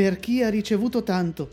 [0.00, 1.50] Per chi ha ricevuto tanto.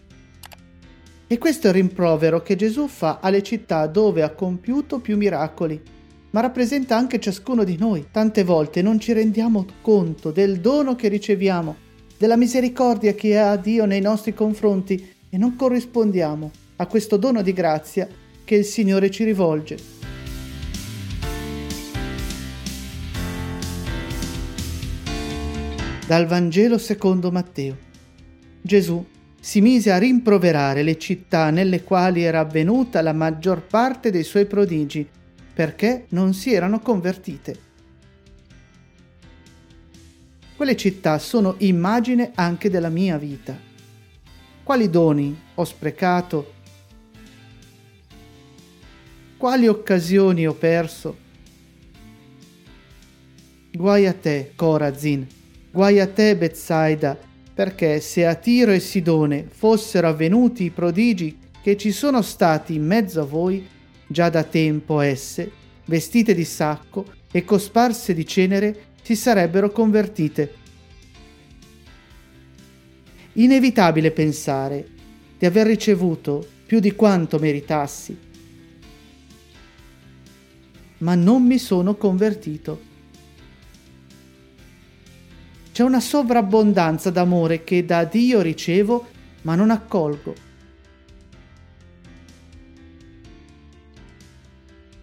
[1.27, 5.81] E questo è il rimprovero che Gesù fa alle città dove ha compiuto più miracoli,
[6.29, 8.07] ma rappresenta anche ciascuno di noi.
[8.09, 11.75] Tante volte non ci rendiamo conto del dono che riceviamo,
[12.17, 17.51] della misericordia che ha Dio nei nostri confronti e non corrispondiamo a questo dono di
[17.51, 18.07] grazia
[18.45, 19.77] che il Signore ci rivolge.
[26.07, 27.86] Dal Vangelo secondo Matteo.
[28.67, 29.03] Gesù
[29.39, 34.45] si mise a rimproverare le città nelle quali era avvenuta la maggior parte dei suoi
[34.45, 35.07] prodigi,
[35.53, 37.57] perché non si erano convertite.
[40.57, 43.57] Quelle città sono immagine anche della mia vita.
[44.63, 46.53] Quali doni ho sprecato?
[49.37, 51.17] Quali occasioni ho perso?
[53.71, 55.25] Guai a te, Corazin,
[55.71, 57.26] guai a te, Bezzaida,
[57.57, 62.85] perché se a Tiro e Sidone fossero avvenuti i prodigi che ci sono stati in
[62.85, 63.67] mezzo a voi,
[64.05, 65.51] già da tempo esse,
[65.85, 70.53] vestite di sacco e cosparse di cenere, si sarebbero convertite.
[73.33, 74.87] Inevitabile pensare
[75.39, 78.15] di aver ricevuto più di quanto meritassi,
[80.99, 82.86] ma non mi sono convertito.
[85.77, 89.05] C'è una sovrabbondanza d'amore che da Dio ricevo,
[89.43, 90.33] ma non accolgo.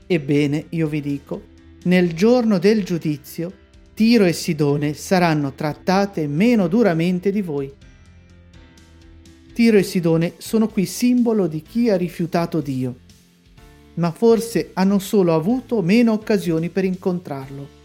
[0.05, 1.43] Ebbene, io vi dico,
[1.85, 3.53] nel giorno del giudizio,
[3.95, 7.73] Tiro e Sidone saranno trattate meno duramente di voi.
[9.53, 12.97] Tiro e Sidone sono qui simbolo di chi ha rifiutato Dio,
[13.95, 17.84] ma forse hanno solo avuto meno occasioni per incontrarlo.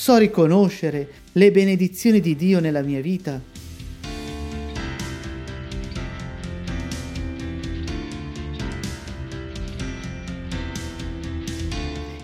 [0.00, 3.42] So riconoscere le benedizioni di Dio nella mia vita.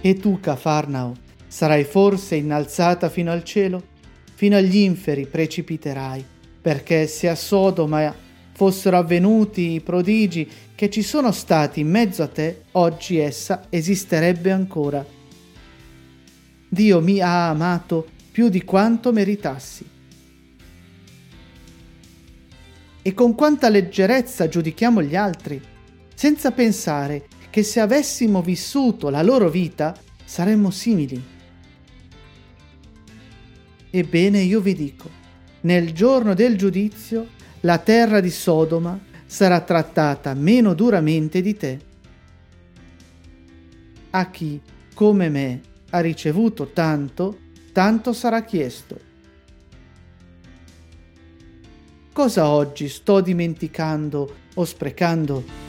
[0.00, 1.16] E tu, Cafarnao,
[1.48, 3.82] sarai forse innalzata fino al cielo?
[4.34, 6.24] Fino agli inferi precipiterai,
[6.60, 8.14] perché se a Sodoma
[8.52, 14.52] fossero avvenuti i prodigi che ci sono stati in mezzo a te, oggi essa esisterebbe
[14.52, 15.13] ancora.
[16.74, 19.88] Dio mi ha amato più di quanto meritassi.
[23.00, 25.62] E con quanta leggerezza giudichiamo gli altri,
[26.14, 31.22] senza pensare che se avessimo vissuto la loro vita saremmo simili.
[33.90, 35.08] Ebbene io vi dico,
[35.60, 37.28] nel giorno del giudizio
[37.60, 41.78] la terra di Sodoma sarà trattata meno duramente di te.
[44.10, 44.60] A chi,
[44.92, 45.60] come me,
[45.94, 47.38] ha ricevuto tanto,
[47.72, 49.12] tanto sarà chiesto.
[52.12, 55.63] Cosa oggi sto dimenticando o sprecando?